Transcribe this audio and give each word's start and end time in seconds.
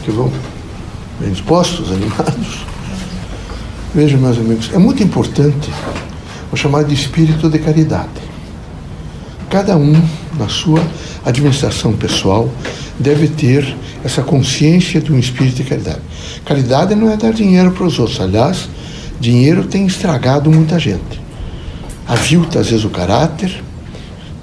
que 0.00 0.10
vão 0.10 0.30
bem 1.20 1.30
dispostos, 1.30 1.90
animados. 1.92 2.64
Vejam, 3.94 4.20
meus 4.20 4.38
amigos, 4.38 4.70
é 4.72 4.78
muito 4.78 5.02
importante 5.02 5.70
o 6.50 6.56
chamado 6.56 6.86
de 6.86 6.94
espírito 6.94 7.48
de 7.50 7.58
caridade. 7.58 8.08
Cada 9.50 9.76
um, 9.76 10.00
na 10.38 10.48
sua 10.48 10.82
administração 11.24 11.92
pessoal, 11.92 12.50
deve 12.98 13.28
ter 13.28 13.76
essa 14.02 14.22
consciência 14.22 15.00
de 15.00 15.12
um 15.12 15.18
espírito 15.18 15.56
de 15.56 15.64
caridade. 15.64 16.00
Caridade 16.44 16.94
não 16.94 17.10
é 17.10 17.16
dar 17.16 17.32
dinheiro 17.32 17.72
para 17.72 17.84
os 17.84 17.98
outros. 17.98 18.18
Aliás, 18.20 18.68
dinheiro 19.20 19.64
tem 19.64 19.86
estragado 19.86 20.50
muita 20.50 20.78
gente. 20.78 21.20
Avilta, 22.08 22.60
às 22.60 22.70
vezes, 22.70 22.84
o 22.84 22.90
caráter, 22.90 23.62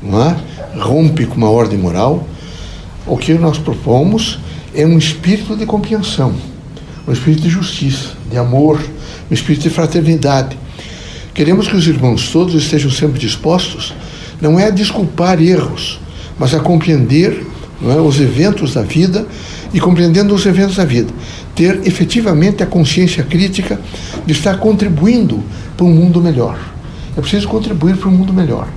não 0.01 0.21
é? 0.21 0.35
rompe 0.77 1.25
com 1.25 1.35
uma 1.35 1.49
ordem 1.49 1.77
moral. 1.77 2.25
O 3.05 3.17
que 3.17 3.33
nós 3.33 3.57
propomos 3.57 4.39
é 4.81 4.85
um 4.85 4.97
espírito 4.97 5.57
de 5.57 5.65
compreensão, 5.65 6.33
um 7.05 7.11
espírito 7.11 7.41
de 7.41 7.49
justiça, 7.49 8.13
de 8.31 8.37
amor, 8.37 8.79
um 9.29 9.33
espírito 9.33 9.63
de 9.63 9.69
fraternidade. 9.69 10.57
Queremos 11.33 11.67
que 11.67 11.75
os 11.75 11.85
irmãos 11.85 12.29
todos 12.29 12.55
estejam 12.55 12.89
sempre 12.89 13.19
dispostos, 13.19 13.93
não 14.39 14.57
é 14.57 14.67
a 14.67 14.69
desculpar 14.69 15.41
erros, 15.41 15.99
mas 16.39 16.53
a 16.53 16.61
compreender 16.61 17.45
é, 17.83 17.99
os 17.99 18.21
eventos 18.21 18.73
da 18.73 18.81
vida 18.81 19.27
e 19.73 19.81
compreendendo 19.81 20.33
os 20.33 20.45
eventos 20.45 20.77
da 20.77 20.85
vida, 20.85 21.11
ter 21.53 21.81
efetivamente 21.85 22.63
a 22.63 22.65
consciência 22.65 23.21
crítica 23.21 23.77
de 24.25 24.31
estar 24.31 24.59
contribuindo 24.59 25.43
para 25.75 25.85
um 25.85 25.93
mundo 25.93 26.21
melhor. 26.21 26.57
É 27.17 27.19
preciso 27.19 27.49
contribuir 27.49 27.97
para 27.97 28.07
um 28.07 28.13
mundo 28.13 28.31
melhor. 28.31 28.69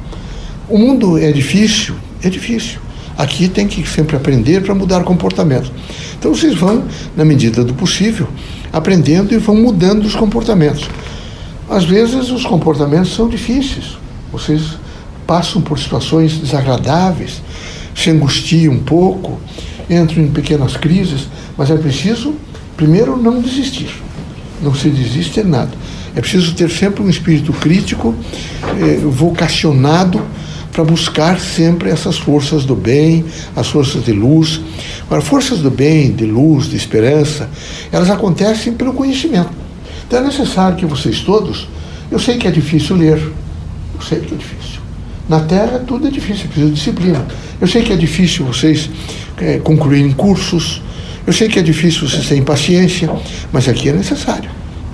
O 0.68 0.76
mundo 0.76 1.16
é 1.16 1.30
difícil, 1.30 1.94
é 2.24 2.28
difícil. 2.28 2.80
Aqui 3.22 3.48
tem 3.48 3.68
que 3.68 3.88
sempre 3.88 4.16
aprender 4.16 4.62
para 4.62 4.74
mudar 4.74 5.04
comportamentos. 5.04 5.70
Então 6.18 6.34
vocês 6.34 6.56
vão, 6.56 6.82
na 7.16 7.24
medida 7.24 7.62
do 7.62 7.72
possível, 7.72 8.26
aprendendo 8.72 9.32
e 9.32 9.38
vão 9.38 9.54
mudando 9.54 10.04
os 10.04 10.16
comportamentos. 10.16 10.90
Às 11.70 11.84
vezes 11.84 12.30
os 12.30 12.44
comportamentos 12.44 13.14
são 13.14 13.28
difíceis. 13.28 13.96
Vocês 14.32 14.76
passam 15.24 15.62
por 15.62 15.78
situações 15.78 16.36
desagradáveis, 16.36 17.40
se 17.94 18.10
angustiam 18.10 18.74
um 18.74 18.80
pouco, 18.80 19.38
entram 19.88 20.24
em 20.24 20.28
pequenas 20.28 20.76
crises, 20.76 21.28
mas 21.56 21.70
é 21.70 21.76
preciso, 21.76 22.34
primeiro, 22.76 23.16
não 23.16 23.40
desistir. 23.40 24.02
Não 24.60 24.74
se 24.74 24.88
desiste 24.88 25.40
de 25.40 25.48
nada. 25.48 25.70
É 26.16 26.20
preciso 26.20 26.56
ter 26.56 26.68
sempre 26.68 27.00
um 27.00 27.08
espírito 27.08 27.52
crítico, 27.52 28.16
eh, 28.80 28.98
vocacionado 29.04 30.20
para 30.72 30.82
buscar 30.82 31.38
sempre 31.38 31.90
essas 31.90 32.18
forças 32.18 32.64
do 32.64 32.74
bem, 32.74 33.24
as 33.54 33.68
forças 33.68 34.02
de 34.04 34.12
luz. 34.12 34.60
Agora, 35.02 35.20
forças 35.20 35.58
do 35.58 35.70
bem, 35.70 36.10
de 36.10 36.24
luz, 36.24 36.68
de 36.68 36.76
esperança, 36.76 37.48
elas 37.92 38.08
acontecem 38.08 38.72
pelo 38.72 38.94
conhecimento. 38.94 39.50
Então 40.08 40.20
é 40.20 40.22
necessário 40.22 40.76
que 40.76 40.86
vocês 40.86 41.20
todos, 41.20 41.68
eu 42.10 42.18
sei 42.18 42.38
que 42.38 42.48
é 42.48 42.50
difícil 42.50 42.96
ler, 42.96 43.18
eu 43.18 44.00
sei 44.00 44.20
que 44.20 44.34
é 44.34 44.36
difícil. 44.36 44.80
Na 45.28 45.40
Terra 45.40 45.78
tudo 45.86 46.08
é 46.08 46.10
difícil, 46.10 46.46
precisa 46.46 46.66
de 46.66 46.74
disciplina. 46.74 47.26
Eu 47.60 47.68
sei 47.68 47.82
que 47.82 47.92
é 47.92 47.96
difícil 47.96 48.44
vocês 48.44 48.90
é, 49.38 49.58
concluírem 49.58 50.10
cursos, 50.12 50.82
eu 51.26 51.32
sei 51.32 51.48
que 51.48 51.58
é 51.58 51.62
difícil 51.62 52.08
vocês 52.08 52.26
terem 52.26 52.42
paciência, 52.42 53.10
mas 53.52 53.68
aqui 53.68 53.90
é 53.90 53.92
necessário. 53.92 54.50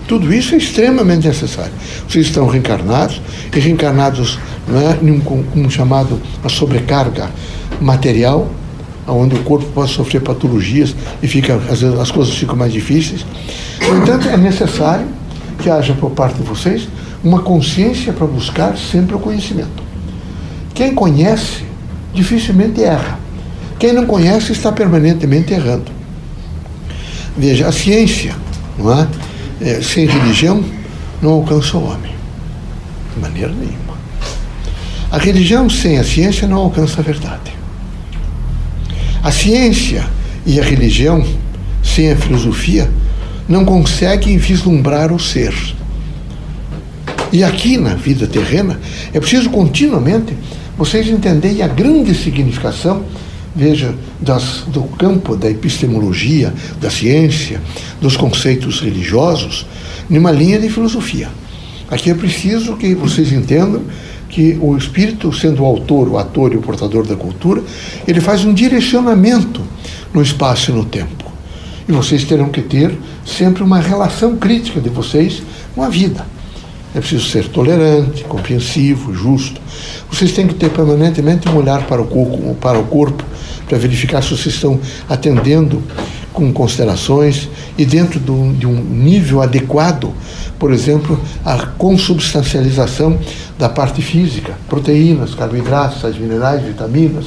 Tudo 0.09 0.33
isso 0.33 0.55
é 0.55 0.59
extremamente 0.59 1.28
necessário. 1.28 1.73
Vocês 2.09 2.27
estão 2.27 2.47
reencarnados, 2.47 3.20
e 3.55 3.61
reencarnados 3.61 4.39
não 4.67 4.81
é, 4.81 4.97
num, 5.03 5.45
um 5.55 5.69
chamado 5.69 6.19
a 6.42 6.48
sobrecarga 6.48 7.31
material, 7.78 8.48
onde 9.06 9.36
o 9.36 9.42
corpo 9.42 9.67
pode 9.67 9.91
sofrer 9.92 10.23
patologias 10.23 10.97
e 11.23 11.29
fica, 11.29 11.56
às 11.70 11.83
vezes 11.83 11.98
as 11.98 12.11
coisas 12.11 12.34
ficam 12.34 12.56
mais 12.56 12.73
difíceis. 12.73 13.25
No 13.86 13.98
entanto, 13.98 14.29
é 14.29 14.36
necessário 14.36 15.06
que 15.59 15.69
haja 15.69 15.92
por 15.92 16.11
parte 16.11 16.36
de 16.36 16.42
vocês 16.42 16.89
uma 17.23 17.41
consciência 17.41 18.11
para 18.12 18.27
buscar 18.27 18.79
sempre 18.79 19.14
o 19.14 19.18
conhecimento. 19.18 19.83
Quem 20.73 20.95
conhece 20.95 21.64
dificilmente 22.14 22.83
erra. 22.83 23.18
Quem 23.79 23.92
não 23.92 24.07
conhece 24.07 24.52
está 24.52 24.73
permanentemente 24.73 25.52
errando. 25.52 25.91
Veja, 27.36 27.68
a 27.68 27.73
ciência, 27.73 28.35
não 28.79 28.92
é? 28.92 29.07
É 29.61 29.80
sem 29.80 30.07
religião, 30.07 30.64
não 31.20 31.30
alcança 31.30 31.77
o 31.77 31.85
homem. 31.85 32.13
De 33.14 33.20
maneira 33.20 33.52
nenhuma. 33.52 33.98
A 35.11 35.19
religião 35.19 35.69
sem 35.69 35.98
a 35.98 36.05
ciência 36.05 36.46
não 36.46 36.58
alcança 36.58 37.01
a 37.01 37.02
verdade. 37.02 37.52
A 39.23 39.33
ciência 39.33 40.07
e 40.47 40.61
a 40.61 40.63
religião 40.63 41.24
sem 41.83 42.13
a 42.13 42.17
filosofia 42.17 42.89
não 43.48 43.64
conseguem 43.64 44.36
vislumbrar 44.36 45.13
o 45.13 45.18
ser. 45.18 45.55
E 47.33 47.42
aqui 47.42 47.77
na 47.77 47.95
vida 47.95 48.27
terrena 48.27 48.79
é 49.13 49.18
preciso 49.18 49.51
continuamente 49.51 50.36
vocês 50.77 51.08
entenderem 51.08 51.63
a 51.63 51.68
grande 51.68 52.14
significação, 52.14 53.05
veja, 53.58 53.92
das, 54.20 54.63
do 54.69 54.85
campo 54.85 55.36
da 55.36 55.51
epistemologia, 55.51 56.55
da 56.80 56.89
ciência, 56.89 57.61
dos 58.01 58.17
conceitos 58.17 58.80
religiosos, 58.80 59.67
numa 60.08 60.30
linha 60.30 60.61
de 60.61 60.69
filosofia. 60.69 61.29
Aqui 61.91 62.08
é 62.08 62.14
preciso 62.14 62.77
que 62.77 62.95
vocês 62.95 63.33
entendam 63.33 63.83
que 64.29 64.57
o 64.61 64.77
espírito, 64.77 65.33
sendo 65.33 65.63
o 65.63 65.67
autor, 65.67 66.08
o 66.08 66.18
ator 66.18 66.52
e 66.52 66.57
o 66.57 66.61
portador 66.61 67.05
da 67.05 67.17
cultura, 67.17 67.61
ele 68.07 68.20
faz 68.20 68.45
um 68.45 68.55
direcionamento 68.55 69.61
no 70.14 70.23
espaço 70.23 70.70
e 70.70 70.74
no 70.74 70.85
tempo. 70.85 71.24
E 71.89 71.92
vocês 71.92 72.23
terão 72.23 72.51
que 72.51 72.63
ter 72.63 72.97
sempre 73.27 73.64
uma 73.64 73.80
relação 73.80 74.36
crítica 74.36 74.80
de 74.80 74.89
vocês 74.89 75.42
com 75.74 75.83
a 75.83 75.89
vida. 75.89 76.24
É 76.95 77.01
preciso 77.01 77.29
ser 77.29 77.48
tolerante, 77.48 78.24
compreensivo, 78.24 79.13
justo. 79.13 79.61
Vocês 80.11 80.33
têm 80.33 80.47
que 80.47 80.55
ter 80.55 80.70
permanentemente 80.70 81.48
um 81.48 81.57
olhar 81.57 81.86
para 81.86 82.01
o 82.01 82.07
corpo, 82.07 82.55
para 82.55 82.79
o 82.79 82.85
corpo, 82.85 83.24
para 83.68 83.79
verificar 83.79 84.23
se 84.23 84.30
vocês 84.30 84.55
estão 84.55 84.80
atendendo 85.08 85.83
com 86.33 86.52
considerações 86.52 87.48
e 87.77 87.84
dentro 87.84 88.18
de 88.18 88.30
um, 88.30 88.52
de 88.52 88.67
um 88.67 88.74
nível 88.74 89.42
adequado, 89.42 90.12
por 90.58 90.73
exemplo, 90.73 91.20
a 91.45 91.67
consubstancialização 91.67 93.18
da 93.58 93.68
parte 93.68 94.01
física, 94.01 94.55
proteínas, 94.68 95.34
carboidratos, 95.34 96.01
sais 96.01 96.17
minerais, 96.17 96.62
vitaminas. 96.62 97.27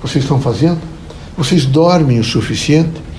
Vocês 0.00 0.24
estão 0.24 0.40
fazendo? 0.40 0.78
Vocês 1.36 1.64
dormem 1.64 2.20
o 2.20 2.24
suficiente? 2.24 3.11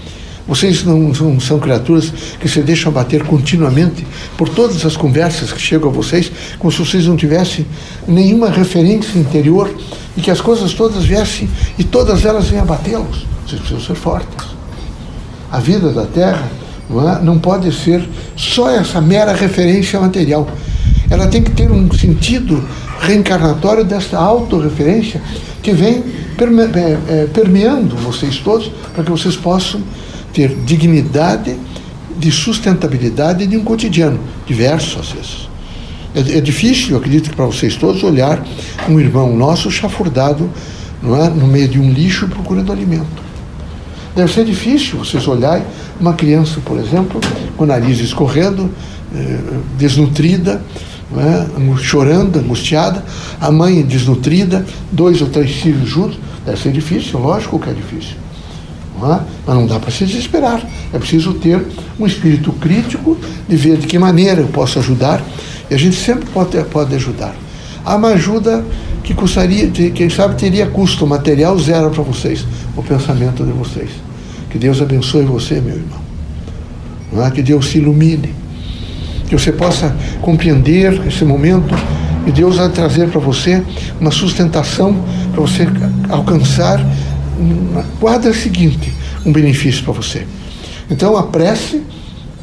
Vocês 0.47 0.83
não 0.83 1.13
são, 1.13 1.39
são, 1.39 1.59
criaturas 1.59 2.11
que 2.39 2.49
se 2.49 2.61
deixam 2.61 2.91
bater 2.91 3.23
continuamente 3.23 4.05
por 4.37 4.49
todas 4.49 4.85
as 4.85 4.97
conversas 4.97 5.53
que 5.53 5.61
chegam 5.61 5.89
a 5.89 5.93
vocês, 5.93 6.31
como 6.59 6.71
se 6.71 6.79
vocês 6.79 7.07
não 7.07 7.15
tivessem 7.15 7.65
nenhuma 8.07 8.49
referência 8.49 9.17
interior 9.17 9.73
e 10.17 10.21
que 10.21 10.29
as 10.29 10.41
coisas 10.41 10.73
todas 10.73 11.05
viessem 11.05 11.49
e 11.79 11.83
todas 11.83 12.25
elas 12.25 12.49
venham 12.49 12.63
abatê-los. 12.63 13.25
Vocês 13.45 13.61
precisam 13.61 13.79
ser 13.79 13.95
fortes. 13.95 14.47
A 15.49 15.59
vida 15.59 15.91
da 15.91 16.05
Terra 16.05 16.51
não, 16.89 17.09
é, 17.09 17.21
não 17.21 17.39
pode 17.39 17.71
ser 17.71 18.07
só 18.35 18.69
essa 18.69 18.99
mera 18.99 19.33
referência 19.33 19.99
material. 19.99 20.47
Ela 21.09 21.27
tem 21.27 21.41
que 21.41 21.51
ter 21.51 21.71
um 21.71 21.91
sentido 21.93 22.63
reencarnatório 22.99 23.83
desta 23.83 24.17
autorreferência 24.17 25.21
que 25.61 25.71
vem 25.71 26.03
é, 26.37 27.13
é, 27.13 27.27
permeando 27.27 27.95
vocês 27.95 28.37
todos 28.39 28.71
para 28.93 29.03
que 29.03 29.11
vocês 29.11 29.35
possam 29.35 29.81
ter 30.33 30.55
dignidade 30.65 31.55
de 32.17 32.31
sustentabilidade 32.31 33.45
de 33.45 33.57
um 33.57 33.63
cotidiano, 33.63 34.19
diverso 34.45 34.99
às 34.99 35.11
vezes. 35.11 35.49
É, 36.15 36.37
é 36.37 36.41
difícil, 36.41 36.91
eu 36.91 36.97
acredito 36.97 37.29
que 37.29 37.35
para 37.35 37.45
vocês 37.45 37.75
todos, 37.75 38.03
olhar 38.03 38.43
um 38.89 38.99
irmão 38.99 39.35
nosso 39.35 39.69
chafurdado 39.71 40.49
é, 41.03 41.29
no 41.29 41.47
meio 41.47 41.67
de 41.67 41.79
um 41.79 41.91
lixo 41.91 42.27
procurando 42.27 42.71
alimento. 42.71 43.23
Deve 44.15 44.31
ser 44.31 44.45
difícil 44.45 44.99
vocês 44.99 45.27
olharem 45.27 45.63
uma 45.99 46.13
criança, 46.13 46.59
por 46.63 46.77
exemplo, 46.77 47.19
com 47.57 47.63
o 47.63 47.67
nariz 47.67 47.99
escorrendo, 47.99 48.69
eh, 49.15 49.39
desnutrida, 49.77 50.61
é? 51.17 51.77
chorando, 51.77 52.37
angustiada, 52.37 53.03
a 53.39 53.51
mãe 53.51 53.81
desnutrida, 53.81 54.65
dois 54.91 55.21
ou 55.21 55.29
três 55.29 55.51
filhos 55.51 55.89
juntos. 55.89 56.19
Deve 56.45 56.61
ser 56.61 56.71
difícil, 56.71 57.19
lógico 57.19 57.59
que 57.59 57.69
é 57.69 57.73
difícil. 57.73 58.22
Não 59.03 59.13
é? 59.13 59.19
Mas 59.45 59.55
não 59.55 59.67
dá 59.67 59.79
para 59.79 59.91
se 59.91 60.05
desesperar. 60.05 60.65
É 60.93 60.97
preciso 60.97 61.33
ter 61.33 61.61
um 61.99 62.07
espírito 62.07 62.53
crítico 62.53 63.17
de 63.49 63.55
ver 63.57 63.75
de 63.77 63.85
que 63.85 63.99
maneira 63.99 64.39
eu 64.39 64.47
posso 64.47 64.79
ajudar. 64.79 65.21
E 65.69 65.73
a 65.73 65.77
gente 65.77 65.97
sempre 65.97 66.29
pode, 66.29 66.57
pode 66.65 66.95
ajudar. 66.95 67.35
Há 67.83 67.97
uma 67.97 68.09
ajuda 68.09 68.63
que 69.03 69.13
custaria, 69.13 69.69
quem 69.69 70.09
sabe 70.09 70.35
teria 70.35 70.67
custo 70.67 71.05
material 71.05 71.59
zero 71.59 71.89
para 71.89 72.01
vocês, 72.01 72.45
o 72.77 72.81
pensamento 72.81 73.43
de 73.43 73.51
vocês. 73.51 73.89
Que 74.49 74.57
Deus 74.57 74.81
abençoe 74.81 75.25
você, 75.25 75.59
meu 75.59 75.75
irmão. 75.75 75.99
Não 77.11 77.25
é? 77.25 77.29
Que 77.29 77.41
Deus 77.41 77.65
se 77.65 77.79
ilumine. 77.79 78.33
Que 79.27 79.37
você 79.37 79.51
possa 79.51 79.93
compreender 80.21 81.05
esse 81.05 81.25
momento 81.25 81.75
e 82.25 82.31
Deus 82.31 82.55
vai 82.55 82.69
trazer 82.69 83.09
para 83.09 83.19
você 83.19 83.61
uma 83.99 84.11
sustentação 84.11 84.95
para 85.33 85.41
você 85.41 85.67
alcançar 86.09 86.79
na 87.37 87.83
quadra 87.99 88.33
seguinte 88.33 88.93
um 89.25 89.31
benefício 89.31 89.83
para 89.83 89.93
você. 89.93 90.27
Então 90.89 91.15
a 91.17 91.23
prece, 91.23 91.83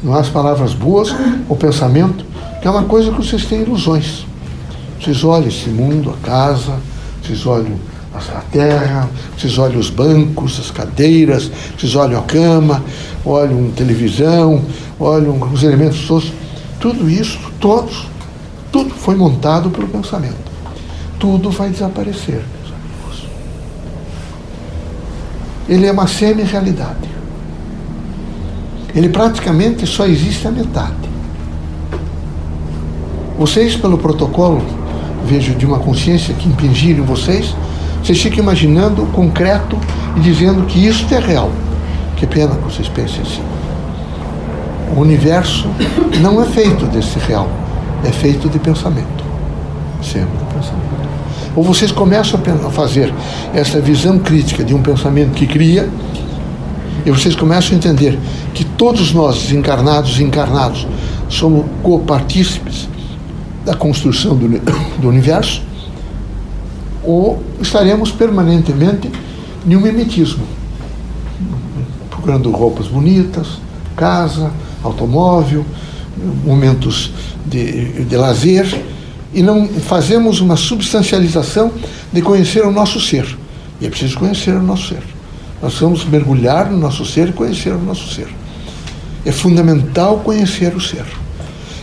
não 0.03 0.13
as 0.13 0.29
palavras 0.29 0.73
boas, 0.73 1.13
o 1.47 1.55
pensamento, 1.55 2.25
que 2.61 2.67
é 2.67 2.71
uma 2.71 2.83
coisa 2.83 3.11
que 3.11 3.17
vocês 3.17 3.45
têm 3.45 3.61
ilusões. 3.61 4.25
Vocês 4.99 5.23
olham 5.23 5.47
esse 5.47 5.69
mundo, 5.69 6.11
a 6.11 6.25
casa, 6.25 6.73
vocês 7.21 7.45
olham 7.45 7.79
a 8.13 8.41
terra, 8.51 9.09
vocês 9.37 9.57
olham 9.57 9.79
os 9.79 9.89
bancos, 9.89 10.59
as 10.59 10.69
cadeiras, 10.69 11.49
vocês 11.77 11.95
olham 11.95 12.19
a 12.19 12.23
cama, 12.23 12.83
olham 13.25 13.71
televisão, 13.71 14.63
olham 14.99 15.41
os 15.51 15.63
elementos 15.63 16.05
todos. 16.07 16.31
Tudo 16.79 17.09
isso, 17.09 17.39
todos, 17.59 18.07
tudo 18.71 18.89
foi 18.91 19.15
montado 19.15 19.69
pelo 19.69 19.87
pensamento. 19.87 20.51
Tudo 21.19 21.51
vai 21.51 21.69
desaparecer, 21.69 22.41
meus 22.59 22.73
amigos. 22.73 23.27
Ele 25.71 25.87
é 25.87 25.91
uma 25.93 26.05
semi-realidade. 26.05 27.09
Ele 28.93 29.07
praticamente 29.07 29.87
só 29.87 30.05
existe 30.05 30.45
a 30.45 30.51
metade. 30.51 31.09
Vocês, 33.39 33.77
pelo 33.77 33.97
protocolo, 33.97 34.61
vejo 35.25 35.55
de 35.55 35.65
uma 35.65 35.79
consciência 35.79 36.33
que 36.33 36.49
impingirem 36.49 37.01
vocês, 37.01 37.55
vocês 38.03 38.21
ficam 38.21 38.39
imaginando 38.39 39.05
concreto 39.13 39.77
e 40.17 40.19
dizendo 40.19 40.63
que 40.63 40.85
isso 40.85 41.05
é 41.15 41.19
real. 41.19 41.49
Que 42.17 42.27
pena 42.27 42.53
que 42.53 42.63
vocês 42.63 42.89
pensem 42.89 43.21
assim. 43.21 43.41
O 44.93 44.99
universo 44.99 45.69
não 46.19 46.43
é 46.43 46.45
feito 46.47 46.85
desse 46.87 47.17
real, 47.17 47.47
é 48.03 48.11
feito 48.11 48.49
de 48.49 48.59
pensamento. 48.59 49.23
Sempre 50.03 50.37
pensamento. 50.53 51.00
Ou 51.55 51.63
vocês 51.63 51.91
começam 51.91 52.39
a 52.65 52.69
fazer 52.69 53.13
essa 53.53 53.79
visão 53.81 54.19
crítica 54.19 54.63
de 54.63 54.73
um 54.73 54.81
pensamento 54.81 55.31
que 55.31 55.45
cria, 55.45 55.89
e 57.05 57.11
vocês 57.11 57.35
começam 57.35 57.73
a 57.73 57.75
entender 57.77 58.17
que 58.53 58.63
todos 58.63 59.13
nós, 59.13 59.51
encarnados 59.51 60.19
e 60.19 60.23
encarnados, 60.23 60.87
somos 61.27 61.65
copartícipes 61.81 62.87
da 63.65 63.73
construção 63.73 64.35
do, 64.35 64.47
do 64.99 65.09
universo, 65.09 65.61
ou 67.03 67.41
estaremos 67.59 68.11
permanentemente 68.11 69.11
em 69.67 69.75
um 69.75 69.81
mimetismo, 69.81 70.43
procurando 72.09 72.51
roupas 72.51 72.87
bonitas, 72.87 73.59
casa, 73.95 74.51
automóvel, 74.83 75.65
momentos 76.45 77.11
de, 77.45 78.03
de 78.03 78.15
lazer, 78.15 78.65
e 79.33 79.41
não 79.41 79.67
fazemos 79.67 80.41
uma 80.41 80.55
substancialização 80.55 81.71
de 82.11 82.21
conhecer 82.21 82.65
o 82.65 82.71
nosso 82.71 82.99
ser. 82.99 83.37
E 83.79 83.85
é 83.85 83.89
preciso 83.89 84.17
conhecer 84.17 84.53
o 84.53 84.61
nosso 84.61 84.89
ser. 84.89 85.03
Nós 85.61 85.75
vamos 85.75 86.03
mergulhar 86.05 86.69
no 86.69 86.77
nosso 86.77 87.05
ser 87.05 87.29
e 87.29 87.33
conhecer 87.33 87.71
o 87.71 87.79
nosso 87.79 88.13
ser. 88.13 88.27
É 89.25 89.31
fundamental 89.31 90.19
conhecer 90.19 90.75
o 90.75 90.81
ser. 90.81 91.05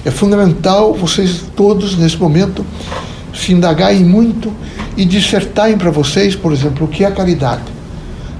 É 0.05 0.11
fundamental 0.11 0.95
vocês 0.95 1.45
todos, 1.57 1.97
nesse 1.97 2.17
momento, 2.17 2.65
se 3.35 3.53
indagarem 3.53 4.05
muito 4.05 4.53
e 4.97 5.05
dissertarem 5.05 5.79
para 5.79 5.91
vocês, 5.91 6.35
por 6.35 6.53
exemplo, 6.53 6.87
o 6.87 6.89
que 6.89 7.05
é 7.05 7.11
caridade. 7.11 7.63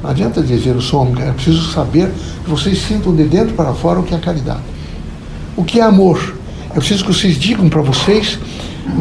Não 0.03 0.11
adianta 0.11 0.43
dizer 0.43 0.77
o 0.77 0.81
som, 0.81 1.13
é 1.19 1.33
preciso 1.33 1.73
saber 1.73 2.11
que 2.45 2.51
vocês 2.51 2.79
sintam 2.79 3.15
de 3.15 3.25
dentro 3.25 3.55
para 3.55 3.73
fora 3.73 3.99
o 4.01 4.03
que 4.03 4.15
é 4.15 4.19
caridade. 4.19 4.61
O 5.57 5.65
que 5.65 5.81
é 5.81 5.83
amor? 5.83 6.37
É 6.71 6.75
preciso 6.75 7.05
que 7.05 7.13
vocês 7.13 7.39
digam 7.39 7.69
para 7.69 7.83
vocês, 7.83 8.39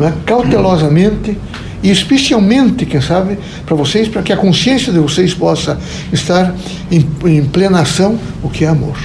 é, 0.01 0.13
cautelosamente, 0.25 1.37
e 1.83 1.91
especialmente, 1.91 2.85
quem 2.85 2.99
sabe, 2.99 3.37
para 3.65 3.75
vocês, 3.75 4.07
para 4.07 4.21
que 4.21 4.33
a 4.33 4.37
consciência 4.37 4.91
de 4.91 4.99
vocês 4.99 5.33
possa 5.33 5.77
estar 6.11 6.53
em, 6.91 7.05
em 7.25 7.45
plena 7.45 7.81
ação, 7.81 8.17
o 8.43 8.49
que 8.49 8.65
é 8.65 8.67
amor. 8.67 8.97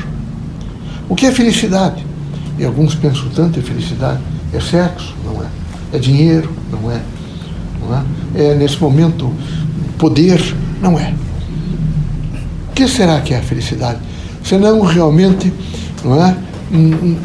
O 1.08 1.14
que 1.14 1.26
é 1.26 1.32
felicidade? 1.32 2.04
E 2.58 2.64
alguns 2.64 2.94
pensam 2.94 3.28
tanto 3.34 3.58
em 3.58 3.62
felicidade. 3.62 4.20
É 4.52 4.60
sexo? 4.60 5.14
Não 5.24 5.42
é. 5.42 5.46
É 5.92 5.98
dinheiro? 5.98 6.50
Não 6.70 6.90
é. 6.90 7.00
Não 7.80 7.96
é? 7.96 8.02
é 8.34 8.54
nesse 8.54 8.80
momento 8.80 9.32
poder? 9.98 10.40
Não 10.80 10.98
é. 10.98 11.12
O 12.70 12.72
que 12.74 12.88
será 12.88 13.20
que 13.20 13.34
é 13.34 13.38
a 13.38 13.42
felicidade? 13.42 13.98
Senão 14.42 14.80
realmente 14.80 15.52
não 16.04 16.24
é, 16.24 16.34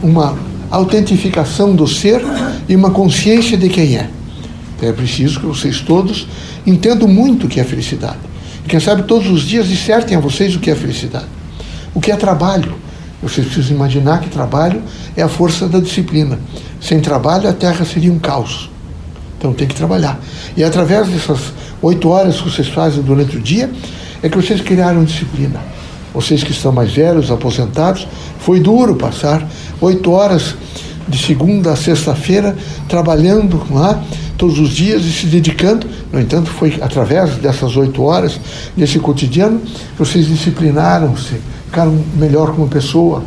uma 0.04 0.38
autentificação 0.69 1.75
do 1.75 1.88
ser 1.88 2.22
e 2.68 2.75
uma 2.75 2.92
consciência 2.92 3.58
de 3.58 3.69
quem 3.69 3.98
é. 3.98 4.10
Então 4.75 4.90
é 4.90 4.94
preciso 4.94 5.40
que 5.40 5.46
vocês 5.46 5.81
todos 5.81 6.28
entendam 6.66 7.08
muito 7.08 7.48
o 7.48 7.50
que 7.50 7.60
é 7.60 7.64
felicidade. 7.64 8.19
E 8.66 8.69
quem 8.69 8.80
sabe 8.80 9.04
todos 9.04 9.30
os 9.30 9.42
dias 9.42 9.68
dissertem 9.68 10.18
a 10.18 10.19
vocês 10.19 10.56
o 10.56 10.60
que 10.60 10.69
é 10.69 10.75
felicidade. 10.75 11.28
O 11.94 12.00
que 12.00 12.12
é 12.12 12.16
trabalho 12.16 12.88
vocês 13.22 13.48
precisam 13.48 13.75
imaginar 13.75 14.19
que 14.22 14.30
trabalho 14.30 14.81
é 15.16 15.24
a 15.24 15.28
força 15.28 15.68
da 15.68 15.80
disciplina. 15.80 16.38
Sem 16.80 17.00
trabalho, 17.00 17.50
a 17.50 17.54
terra 17.54 17.84
seria 17.84 18.12
um 18.12 18.19
caos. 18.19 18.69
Então 19.38 19.54
tem 19.54 19.68
que 19.68 19.75
trabalhar. 19.75 20.19
E 20.56 20.64
através 20.64 21.08
dessas 21.08 21.54
oito 21.81 22.10
horas 22.10 22.40
que 22.40 22.50
vocês 22.50 22.68
fazem 22.68 23.02
durante 23.02 23.38
o 23.38 23.42
dia, 23.42 23.72
é 24.22 24.30
que 24.30 24.38
vocês 24.38 24.62
criaram 24.62 25.04
disciplina. 25.04 25.60
Vocês 26.18 26.44
que 26.44 26.50
estão 26.50 26.72
mais 26.72 26.92
velhos, 26.92 27.30
aposentados, 27.30 28.08
foi 28.40 28.60
duro 28.60 28.96
passar 28.96 29.48
oito 29.80 30.10
horas 30.10 30.56
de 31.08 31.16
segunda 31.16 31.74
a 31.74 31.75
sexta-feira 31.75 32.58
trabalhando 32.90 33.62
lá 33.69 34.04
todos 34.36 34.58
os 34.58 34.72
dias 34.72 35.06
e 35.06 35.12
se 35.12 35.28
dedicando. 35.28 35.88
No 36.12 36.19
entanto, 36.19 36.50
foi 36.50 36.80
através 36.81 37.36
dessas 37.36 37.78
oito 37.78 38.02
horas, 38.02 38.40
desse 38.75 38.98
cotidiano, 38.98 39.60
que 39.60 40.00
vocês 40.00 40.25
disciplinaram-se 40.25 41.36
ficaram 41.68 42.04
melhor 42.16 42.52
como 42.52 42.68
pessoa, 42.68 43.24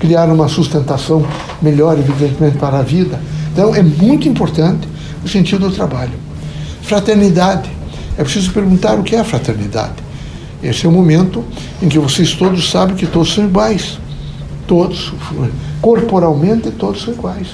criaram 0.00 0.34
uma 0.34 0.48
sustentação 0.48 1.24
melhor, 1.62 1.96
evidentemente, 1.96 2.58
para 2.58 2.80
a 2.80 2.82
vida. 2.82 3.20
Então, 3.52 3.72
é 3.72 3.84
muito 3.84 4.28
importante 4.28 4.88
o 5.24 5.28
sentido 5.28 5.68
do 5.68 5.72
trabalho. 5.72 6.14
Fraternidade. 6.82 7.70
É 8.18 8.24
preciso 8.24 8.50
perguntar 8.50 8.98
o 8.98 9.04
que 9.04 9.14
é 9.14 9.22
fraternidade. 9.22 10.02
Esse 10.62 10.86
é 10.86 10.88
o 10.88 10.92
momento 10.92 11.44
em 11.82 11.88
que 11.88 11.98
vocês 11.98 12.32
todos 12.34 12.70
sabem 12.70 12.94
que 12.94 13.06
todos 13.06 13.34
são 13.34 13.44
iguais. 13.44 13.98
Todos, 14.66 15.12
corporalmente, 15.80 16.70
todos 16.70 17.02
são 17.02 17.12
iguais. 17.12 17.48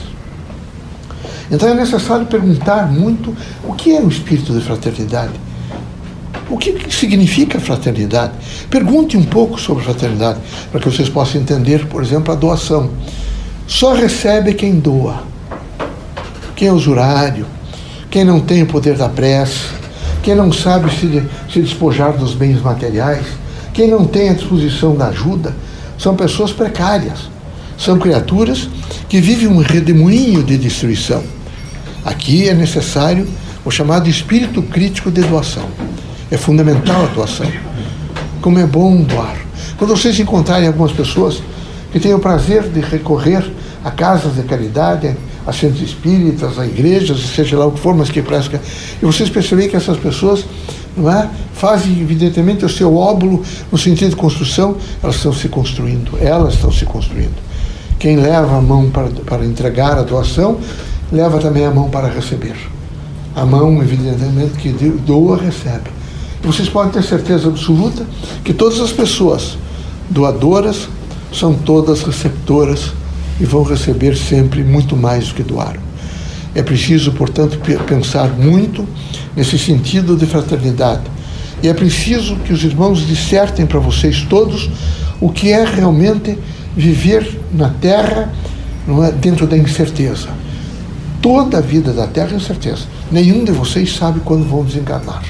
Então 1.51 1.69
é 1.69 1.75
necessário 1.75 2.27
perguntar 2.27 2.91
muito 2.93 3.35
o 3.65 3.73
que 3.73 3.97
é 3.97 4.01
o 4.01 4.09
espírito 4.09 4.53
de 4.53 4.61
fraternidade. 4.61 5.33
O 6.51 6.57
que 6.57 6.91
significa 6.91 7.59
fraternidade? 7.59 8.33
Pergunte 8.71 9.17
um 9.17 9.25
pouco 9.25 9.59
sobre 9.61 9.85
fraternidade, 9.85 10.41
para 10.71 10.81
que 10.81 10.91
vocês 10.91 11.09
possam 11.09 11.41
entender, 11.41 11.87
por 11.87 12.03
exemplo, 12.03 12.33
a 12.33 12.37
doação. 12.37 12.91
Só 13.67 13.95
recebe 13.95 14.55
quem 14.55 14.79
doa. 14.79 15.23
Quem 16.57 16.69
é 16.69 16.73
usurário, 16.73 17.47
quem 18.11 18.25
não 18.25 18.41
tem 18.41 18.63
o 18.63 18.67
poder 18.67 18.97
da 18.97 19.09
prece, 19.09 19.78
quem 20.29 20.35
não 20.35 20.53
sabe 20.53 20.91
se, 20.91 21.23
se 21.51 21.63
despojar 21.63 22.13
dos 22.13 22.35
bens 22.35 22.61
materiais, 22.61 23.25
quem 23.73 23.89
não 23.89 24.05
tem 24.05 24.29
a 24.29 24.35
disposição 24.35 24.95
da 24.95 25.07
ajuda, 25.07 25.57
são 25.97 26.15
pessoas 26.15 26.53
precárias. 26.53 27.31
São 27.79 27.99
criaturas 27.99 28.69
que 29.09 29.23
vivem 29.23 29.49
um 29.49 29.63
redemoinho 29.63 30.43
de 30.43 30.59
destruição. 30.59 31.25
Aqui 32.05 32.47
é 32.47 32.53
necessário 32.53 33.27
o 33.65 33.71
chamado 33.71 34.07
espírito 34.07 34.61
crítico 34.61 35.11
de 35.11 35.23
doação. 35.23 35.65
É 36.31 36.37
fundamental 36.37 37.05
a 37.05 37.07
doação. 37.07 37.51
Como 38.43 38.59
é 38.59 38.67
bom 38.67 39.01
doar. 39.01 39.39
Quando 39.79 39.97
vocês 39.97 40.21
encontrarem 40.21 40.69
algumas 40.69 40.93
pessoas 40.93 41.43
que 41.91 41.99
têm 41.99 42.13
o 42.13 42.19
prazer 42.19 42.65
de 42.65 42.81
recorrer 42.81 43.51
a 43.83 43.91
casas 43.91 44.35
de 44.35 44.43
caridade, 44.43 45.17
a 45.49 45.53
centros 45.53 45.81
espíritas, 45.81 46.59
a 46.59 46.67
igrejas, 46.67 47.19
seja 47.35 47.57
lá 47.57 47.65
o 47.65 47.73
que 47.73 47.81
for, 47.81 47.95
mas 47.95 48.11
que 48.11 48.21
prestam, 48.21 48.61
e 49.03 49.07
vocês 49.07 49.31
perceberem 49.31 49.71
que 49.71 49.77
essas 49.77 49.97
pessoas 49.97 50.45
não 50.95 51.11
é, 51.11 51.27
fazem 51.55 51.99
evidentemente 52.03 52.67
o 52.67 52.69
seu 52.69 52.95
óbulo 52.95 53.43
no 53.73 53.79
sentido 53.79 54.11
de 54.11 54.17
construção, 54.17 54.77
elas 55.03 55.17
estão 55.17 55.33
se 55.33 55.49
construindo, 55.49 56.19
elas 56.21 56.53
estão 56.53 56.71
se 56.71 56.85
construindo. 56.85 57.35
Quem 57.99 58.17
leva 58.17 58.59
a 58.59 58.61
mão 58.61 58.91
para, 58.91 59.09
para 59.09 59.43
entregar 59.47 59.97
a 59.97 60.03
doação, 60.03 60.59
leva 61.11 61.39
também 61.39 61.65
a 61.65 61.71
mão 61.71 61.89
para 61.89 62.09
receber. 62.09 62.57
A 63.35 63.47
mão, 63.47 63.83
evidentemente, 63.83 64.59
que 64.59 64.71
doa, 64.71 65.39
recebe. 65.39 65.91
Vocês 66.43 66.69
podem 66.69 66.93
ter 66.93 67.03
certeza 67.03 67.49
absoluta 67.49 68.05
que 68.45 68.53
todas 68.53 68.81
as 68.81 68.93
pessoas 68.93 69.57
doadoras 70.11 70.91
são 71.33 71.55
todas 71.55 72.03
receptoras 72.03 72.93
e 73.41 73.45
vão 73.45 73.63
receber 73.63 74.17
sempre 74.17 74.63
muito 74.63 74.97
mais 74.97 75.29
do 75.29 75.35
que 75.35 75.43
doaram. 75.43 75.81
É 76.55 76.63
preciso, 76.63 77.13
portanto, 77.13 77.59
pensar 77.87 78.31
muito 78.31 78.87
nesse 79.37 79.59
sentido 79.59 80.17
de 80.17 80.27
fraternidade. 80.27 81.03
E 81.63 81.69
é 81.69 81.75
preciso 81.75 82.37
que 82.37 82.53
os 82.53 82.65
irmãos 82.65 83.07
dissertem 83.07 83.67
para 83.67 83.79
vocês 83.79 84.23
todos 84.29 84.71
o 85.21 85.31
que 85.31 85.53
é 85.53 85.65
realmente 85.65 86.39
viver 86.77 87.41
na 87.53 87.69
Terra 87.69 88.33
é, 88.89 89.13
dentro 89.13 89.47
da 89.47 89.57
incerteza. 89.57 90.29
Toda 91.21 91.59
a 91.59 91.61
vida 91.61 91.93
da 91.93 92.07
Terra 92.07 92.33
é 92.33 92.37
incerteza. 92.37 92.85
Nenhum 93.11 93.45
de 93.45 93.53
vocês 93.53 93.95
sabe 93.95 94.21
quando 94.21 94.49
vão 94.49 94.65
desencarnar. 94.65 95.23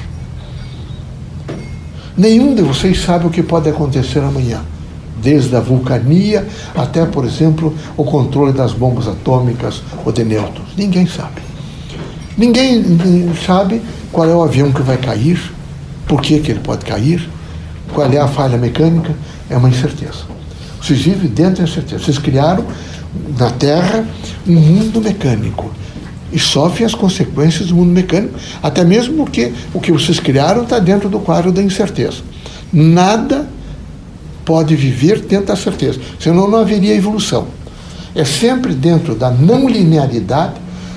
Nenhum 2.15 2.53
de 2.53 2.61
vocês 2.61 3.01
sabe 3.01 3.25
o 3.25 3.29
que 3.29 3.41
pode 3.41 3.69
acontecer 3.69 4.19
amanhã. 4.19 4.61
Desde 5.21 5.55
a 5.55 5.59
vulcania 5.59 6.47
até, 6.75 7.05
por 7.05 7.25
exemplo, 7.25 7.75
o 7.97 8.03
controle 8.03 8.53
das 8.53 8.73
bombas 8.73 9.07
atômicas 9.07 9.81
ou 10.05 10.11
de 10.11 10.23
nêutrons. 10.23 10.67
Ninguém 10.77 11.07
sabe. 11.07 11.41
Ninguém 12.37 12.83
sabe 13.45 13.81
qual 14.11 14.29
é 14.29 14.33
o 14.33 14.41
avião 14.41 14.71
que 14.71 14.81
vai 14.81 14.97
cair, 14.97 15.39
por 16.07 16.21
que, 16.21 16.39
que 16.39 16.51
ele 16.51 16.61
pode 16.61 16.85
cair, 16.85 17.29
qual 17.93 18.09
é 18.11 18.17
a 18.17 18.27
falha 18.27 18.57
mecânica, 18.57 19.13
é 19.49 19.57
uma 19.57 19.69
incerteza. 19.69 20.23
Vocês 20.81 21.01
vivem 21.01 21.29
dentro 21.29 21.57
da 21.57 21.69
incerteza. 21.69 22.03
Vocês 22.03 22.17
criaram 22.17 22.65
na 23.37 23.49
Terra 23.51 24.05
um 24.47 24.53
mundo 24.53 25.01
mecânico 25.01 25.71
e 26.31 26.39
sofrem 26.39 26.85
as 26.85 26.93
consequências 26.93 27.67
do 27.67 27.75
mundo 27.75 27.89
mecânico, 27.89 28.35
até 28.61 28.83
mesmo 28.83 29.17
porque 29.17 29.51
o 29.73 29.79
que 29.79 29.91
vocês 29.91 30.19
criaram 30.19 30.63
está 30.63 30.79
dentro 30.79 31.09
do 31.09 31.19
quadro 31.19 31.51
da 31.51 31.61
incerteza. 31.61 32.21
Nada 32.71 33.47
pode 34.49 34.75
viver 34.75 35.19
dentro 35.19 35.45
da 35.45 35.55
certeza, 35.55 35.99
senão 36.19 36.49
não 36.49 36.57
haveria 36.57 36.95
evolução. 36.95 37.49
É 38.15 38.25
sempre 38.25 38.73
dentro 38.73 39.13
da 39.13 39.29
não 39.29 39.69
linearidade 39.69 40.55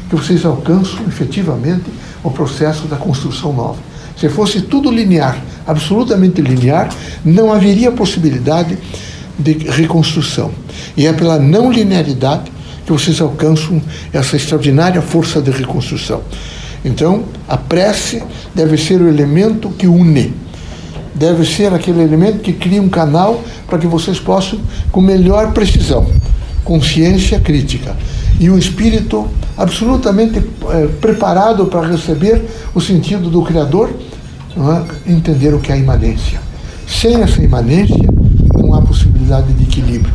que 0.09 0.17
vocês 0.17 0.43
alcançam 0.47 1.01
efetivamente 1.07 1.85
o 2.25 2.31
processo 2.31 2.87
da 2.87 2.97
construção 2.97 3.53
nova. 3.53 3.77
Se 4.17 4.27
fosse 4.31 4.63
tudo 4.63 4.91
linear, 4.91 5.39
absolutamente 5.67 6.41
linear, 6.41 6.89
não 7.23 7.53
haveria 7.53 7.93
possibilidade 7.93 8.79
de 9.39 9.53
reconstrução. 9.69 10.51
E 10.97 11.07
é 11.07 11.13
pela 11.13 11.39
não 11.39 11.71
linearidade 11.71 12.51
que 12.87 12.93
vocês 12.93 13.21
alcançam 13.21 13.83
essa 14.15 14.35
extraordinária 14.35 15.03
força 15.03 15.43
de 15.43 15.51
reconstrução. 15.51 16.23
Então, 16.83 17.25
a 17.47 17.59
prece 17.59 18.23
deve 18.55 18.79
ser 18.79 19.03
o 19.03 19.09
elemento 19.09 19.69
que 19.69 19.87
une, 19.87 20.33
deve 21.15 21.45
ser 21.45 21.73
aquele 21.73 22.03
elemento 22.03 22.39
que 22.39 22.53
cria 22.53 22.81
um 22.81 22.89
canal 22.89 23.43
para 23.67 23.79
que 23.79 23.87
vocês 23.87 24.19
possam, 24.19 24.59
com 24.91 25.01
melhor 25.01 25.53
precisão, 25.53 26.07
consciência 26.65 27.39
crítica 27.41 27.97
e 28.41 28.51
um 28.51 28.57
espírito 28.57 29.29
absolutamente 29.57 30.39
é, 30.71 30.87
preparado 31.01 31.67
para 31.67 31.87
receber 31.87 32.43
o 32.75 32.81
sentido 32.81 33.29
do 33.31 33.43
Criador, 33.43 33.91
é? 34.57 35.13
entender 35.13 35.55
o 35.55 35.61
que 35.61 35.71
é 35.71 35.75
a 35.75 35.79
imanência. 35.79 36.41
Sem 36.87 37.23
essa 37.23 37.43
imanência, 37.43 38.09
não 38.57 38.75
há 38.75 38.83
possibilidade 38.83 39.53
de 39.53 39.65
equilíbrio. 39.65 40.13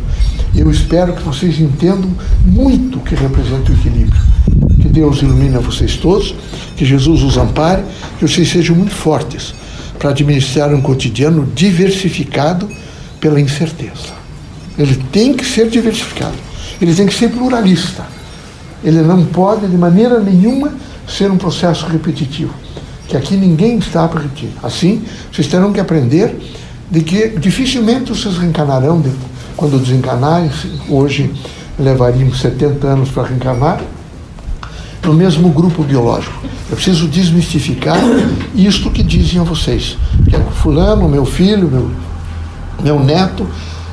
Eu 0.54 0.70
espero 0.70 1.12
que 1.12 1.22
vocês 1.22 1.60
entendam 1.60 2.10
muito 2.44 2.98
o 2.98 3.00
que 3.00 3.14
representa 3.14 3.70
o 3.70 3.74
equilíbrio. 3.74 4.20
Que 4.80 4.88
Deus 4.88 5.22
ilumine 5.22 5.56
vocês 5.58 5.96
todos, 5.96 6.34
que 6.76 6.84
Jesus 6.84 7.22
os 7.22 7.36
ampare, 7.36 7.82
que 8.18 8.26
vocês 8.26 8.48
sejam 8.48 8.74
muito 8.74 8.92
fortes 8.92 9.54
para 9.98 10.10
administrar 10.10 10.72
um 10.72 10.80
cotidiano 10.80 11.46
diversificado 11.54 12.68
pela 13.20 13.40
incerteza. 13.40 14.16
Ele 14.78 14.94
tem 15.10 15.34
que 15.34 15.44
ser 15.44 15.68
diversificado, 15.68 16.36
ele 16.80 16.94
tem 16.94 17.06
que 17.06 17.14
ser 17.14 17.30
pluralista. 17.30 18.06
Ele 18.84 19.02
não 19.02 19.24
pode, 19.24 19.66
de 19.66 19.76
maneira 19.76 20.20
nenhuma, 20.20 20.72
ser 21.08 21.30
um 21.30 21.36
processo 21.36 21.86
repetitivo, 21.86 22.54
que 23.08 23.16
aqui 23.16 23.36
ninguém 23.36 23.78
está 23.78 24.06
para 24.06 24.20
repetir. 24.20 24.50
Assim, 24.62 25.02
vocês 25.32 25.48
terão 25.48 25.72
que 25.72 25.80
aprender 25.80 26.36
de 26.90 27.00
que 27.00 27.28
dificilmente 27.30 28.12
vocês 28.12 28.38
reencarnarão 28.38 29.00
de, 29.00 29.10
quando 29.56 29.78
desencarnarem, 29.78 30.50
hoje 30.88 31.32
levaríamos 31.78 32.40
70 32.40 32.86
anos 32.86 33.08
para 33.10 33.24
reencarnar, 33.24 33.80
no 35.02 35.14
mesmo 35.14 35.48
grupo 35.50 35.82
biológico. 35.82 36.34
Eu 36.68 36.76
preciso 36.76 37.08
desmistificar 37.08 37.98
isto 38.54 38.90
que 38.90 39.02
dizem 39.02 39.40
a 39.40 39.44
vocês. 39.44 39.96
Que 40.28 40.36
é 40.36 40.40
fulano, 40.40 41.08
meu 41.08 41.24
filho, 41.24 41.68
meu, 41.68 41.90
meu 42.82 43.00
neto, 43.02 43.46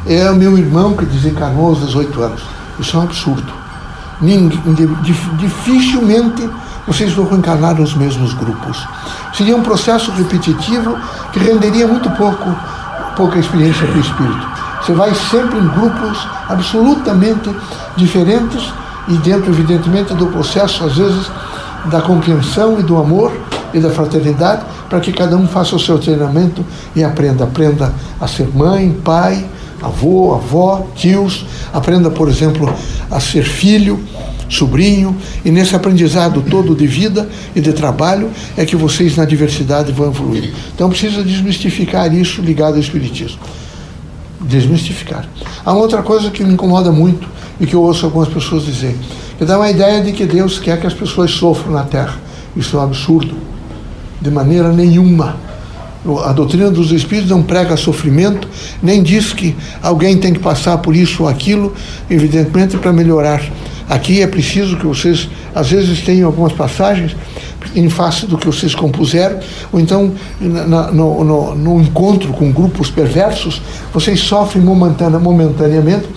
é 0.05 0.29
o 0.29 0.35
meu 0.35 0.57
irmão 0.57 0.93
que 0.93 1.05
desencarnou 1.05 1.67
aos 1.67 1.79
18 1.79 2.21
anos. 2.21 2.41
Isso 2.79 2.95
é 2.95 2.99
um 2.99 3.03
absurdo. 3.03 3.53
Ninguém, 4.21 4.61
dificilmente 5.37 6.49
vocês 6.87 7.13
vão 7.13 7.27
reencarnar 7.27 7.75
nos 7.75 7.95
mesmos 7.95 8.33
grupos. 8.33 8.85
Seria 9.33 9.55
um 9.55 9.63
processo 9.63 10.11
repetitivo 10.11 10.97
que 11.33 11.39
renderia 11.39 11.87
muito 11.87 12.09
pouco 12.11 12.55
pouca 13.15 13.39
experiência 13.39 13.87
com 13.87 13.97
o 13.97 14.01
espírito. 14.01 14.47
Você 14.81 14.93
vai 14.93 15.13
sempre 15.15 15.57
em 15.57 15.67
grupos 15.69 16.27
absolutamente 16.47 17.49
diferentes 17.95 18.71
e 19.07 19.13
dentro, 19.17 19.51
evidentemente, 19.51 20.13
do 20.13 20.27
processo, 20.27 20.83
às 20.83 20.97
vezes, 20.97 21.27
da 21.85 22.01
compreensão 22.01 22.79
e 22.79 22.83
do 22.83 22.97
amor 22.97 23.31
e 23.73 23.79
da 23.79 23.89
fraternidade, 23.89 24.63
para 24.89 24.99
que 24.99 25.11
cada 25.11 25.35
um 25.35 25.47
faça 25.47 25.75
o 25.75 25.79
seu 25.79 25.99
treinamento 25.99 26.65
e 26.95 27.03
aprenda. 27.03 27.43
Aprenda 27.43 27.93
a 28.19 28.27
ser 28.27 28.47
mãe, 28.53 28.91
pai, 29.03 29.45
avô, 29.81 30.33
avó, 30.33 30.87
tios. 30.95 31.45
Aprenda, 31.73 32.09
por 32.09 32.29
exemplo, 32.29 32.73
a 33.11 33.19
ser 33.19 33.43
filho 33.43 33.99
sobrinho, 34.49 35.15
e 35.43 35.51
nesse 35.51 35.75
aprendizado 35.75 36.41
todo 36.41 36.75
de 36.75 36.87
vida 36.87 37.27
e 37.55 37.61
de 37.61 37.73
trabalho 37.73 38.29
é 38.55 38.65
que 38.65 38.75
vocês 38.75 39.15
na 39.15 39.25
diversidade 39.25 39.91
vão 39.91 40.07
evoluir. 40.07 40.53
Então 40.73 40.89
precisa 40.89 41.23
desmistificar 41.23 42.13
isso 42.13 42.41
ligado 42.41 42.75
ao 42.75 42.79
Espiritismo. 42.79 43.39
Desmistificar. 44.39 45.27
Há 45.65 45.71
uma 45.71 45.81
outra 45.81 46.03
coisa 46.03 46.29
que 46.29 46.43
me 46.43 46.53
incomoda 46.53 46.91
muito 46.91 47.27
e 47.59 47.65
que 47.65 47.73
eu 47.73 47.81
ouço 47.81 48.05
algumas 48.05 48.27
pessoas 48.27 48.65
dizer, 48.65 48.95
que 49.37 49.45
dá 49.45 49.57
uma 49.57 49.69
ideia 49.69 50.01
de 50.01 50.11
que 50.11 50.25
Deus 50.25 50.59
quer 50.59 50.79
que 50.79 50.87
as 50.87 50.93
pessoas 50.93 51.31
sofram 51.31 51.73
na 51.73 51.83
Terra. 51.83 52.17
Isso 52.55 52.75
é 52.75 52.79
um 52.79 52.83
absurdo. 52.83 53.35
De 54.21 54.31
maneira 54.31 54.71
nenhuma. 54.71 55.37
A 56.23 56.31
doutrina 56.31 56.69
dos 56.69 56.91
Espíritos 56.91 57.31
não 57.31 57.41
prega 57.41 57.75
sofrimento, 57.75 58.47
nem 58.81 59.01
diz 59.01 59.33
que 59.33 59.55
alguém 59.81 60.17
tem 60.17 60.33
que 60.33 60.39
passar 60.39 60.77
por 60.77 60.95
isso 60.95 61.23
ou 61.23 61.29
aquilo, 61.29 61.73
evidentemente, 62.09 62.77
para 62.77 62.93
melhorar. 62.93 63.41
Aqui 63.89 64.21
é 64.21 64.27
preciso 64.27 64.77
que 64.77 64.85
vocês, 64.85 65.27
às 65.53 65.69
vezes, 65.69 66.01
tenham 66.01 66.27
algumas 66.27 66.53
passagens 66.53 67.15
em 67.75 67.89
face 67.89 68.25
do 68.27 68.37
que 68.37 68.45
vocês 68.45 68.75
compuseram, 68.75 69.39
ou 69.71 69.79
então 69.79 70.13
na, 70.39 70.91
no, 70.91 71.23
no, 71.23 71.55
no, 71.55 71.81
encontro 71.81 72.31
com 72.33 72.51
grupos 72.51 72.89
perversos, 72.89 73.61
vocês 73.91 74.19
sofrem 74.19 74.63
momentane, 74.63 75.17
momentaneamente 75.17 76.07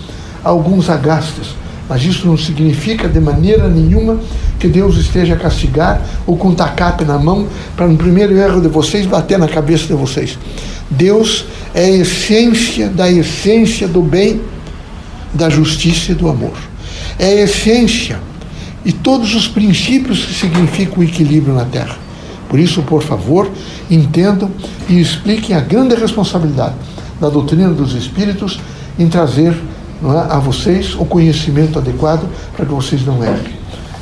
alguns 0.42 0.88
agastes. 0.88 1.56
Mas 1.88 2.04
isso 2.04 2.26
não 2.26 2.36
significa 2.36 3.08
de 3.08 3.18
maneira 3.18 3.66
nenhuma 3.68 4.20
que 4.58 4.68
Deus 4.68 4.96
esteja 4.96 5.34
a 5.34 5.38
castigar 5.38 6.02
ou 6.26 6.36
com 6.36 6.54
tacape 6.54 7.04
na 7.04 7.18
mão 7.18 7.46
para 7.76 7.86
no 7.86 7.96
primeiro 7.96 8.36
erro 8.36 8.60
de 8.60 8.68
vocês 8.68 9.06
bater 9.06 9.38
na 9.38 9.48
cabeça 9.48 9.86
de 9.86 9.94
vocês. 9.94 10.38
Deus 10.90 11.46
é 11.74 11.84
a 11.84 11.90
essência 11.90 12.88
da 12.88 13.10
essência 13.10 13.88
do 13.88 14.02
bem, 14.02 14.40
da 15.32 15.48
justiça 15.48 16.12
e 16.12 16.14
do 16.14 16.28
amor 16.28 16.68
é 17.18 17.26
a 17.26 17.44
essência 17.44 18.20
e 18.84 18.92
todos 18.92 19.34
os 19.34 19.48
princípios 19.48 20.24
que 20.24 20.34
significam 20.34 20.98
o 20.98 21.04
equilíbrio 21.04 21.54
na 21.54 21.64
Terra. 21.64 21.96
Por 22.48 22.58
isso, 22.58 22.82
por 22.82 23.02
favor, 23.02 23.50
entendam 23.90 24.50
e 24.88 25.00
expliquem 25.00 25.54
a 25.54 25.60
grande 25.60 25.94
responsabilidade 25.94 26.74
da 27.20 27.28
doutrina 27.28 27.70
dos 27.70 27.94
Espíritos 27.94 28.60
em 28.98 29.08
trazer 29.08 29.54
é, 30.02 30.32
a 30.32 30.38
vocês 30.38 30.94
o 30.94 31.04
conhecimento 31.04 31.78
adequado 31.78 32.28
para 32.56 32.64
que 32.64 32.72
vocês 32.72 33.04
não 33.04 33.22
errem. 33.22 33.58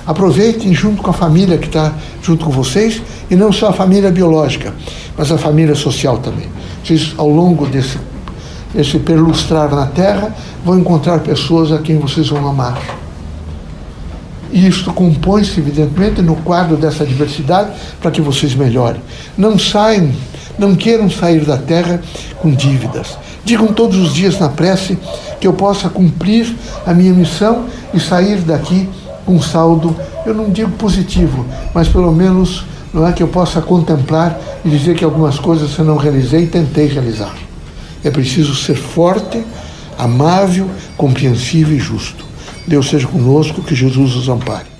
Aproveitem 0.06 0.72
junto 0.72 1.02
com 1.02 1.10
a 1.10 1.12
família 1.12 1.58
que 1.58 1.66
está 1.66 1.92
junto 2.22 2.44
com 2.44 2.50
vocês, 2.50 3.02
e 3.30 3.34
não 3.34 3.52
só 3.52 3.70
a 3.70 3.72
família 3.72 4.10
biológica, 4.10 4.72
mas 5.16 5.32
a 5.32 5.38
família 5.38 5.74
social 5.74 6.18
também. 6.18 6.48
Vocês, 6.84 7.14
ao 7.16 7.28
longo 7.28 7.66
desse, 7.66 7.98
desse 8.72 8.98
perlustrar 8.98 9.74
na 9.74 9.86
Terra, 9.86 10.34
vão 10.64 10.78
encontrar 10.78 11.20
pessoas 11.20 11.72
a 11.72 11.78
quem 11.78 11.98
vocês 11.98 12.28
vão 12.28 12.46
amar 12.46 12.78
e 14.56 14.66
isto 14.66 14.92
compõe-se, 14.92 15.60
evidentemente, 15.60 16.22
no 16.22 16.36
quadro 16.36 16.76
dessa 16.76 17.04
diversidade 17.04 17.72
para 18.00 18.10
que 18.10 18.20
vocês 18.20 18.54
melhorem. 18.54 19.00
Não 19.36 19.58
saiam, 19.58 20.10
não 20.58 20.74
queiram 20.74 21.10
sair 21.10 21.44
da 21.44 21.56
terra 21.56 22.00
com 22.38 22.50
dívidas. 22.50 23.18
Digam 23.44 23.68
todos 23.68 23.96
os 23.98 24.14
dias 24.14 24.38
na 24.38 24.48
prece 24.48 24.98
que 25.40 25.46
eu 25.46 25.52
possa 25.52 25.88
cumprir 25.88 26.54
a 26.84 26.92
minha 26.92 27.12
missão 27.12 27.66
e 27.92 28.00
sair 28.00 28.38
daqui 28.40 28.88
com 29.24 29.40
saldo, 29.42 29.94
eu 30.24 30.32
não 30.32 30.50
digo 30.50 30.70
positivo, 30.72 31.44
mas 31.74 31.88
pelo 31.88 32.12
menos 32.12 32.64
não 32.94 33.06
é 33.06 33.12
que 33.12 33.22
eu 33.22 33.28
possa 33.28 33.60
contemplar 33.60 34.38
e 34.64 34.70
dizer 34.70 34.96
que 34.96 35.04
algumas 35.04 35.38
coisas 35.38 35.76
eu 35.76 35.84
não 35.84 35.96
realizei 35.96 36.44
e 36.44 36.46
tentei 36.46 36.86
realizar. 36.86 37.34
É 38.02 38.10
preciso 38.10 38.54
ser 38.54 38.76
forte, 38.76 39.44
amável, 39.98 40.70
compreensível 40.96 41.76
e 41.76 41.78
justo. 41.78 42.24
Deus 42.66 42.88
seja 42.88 43.06
conosco, 43.06 43.62
que 43.62 43.74
Jesus 43.74 44.14
os 44.14 44.28
ampare. 44.28 44.75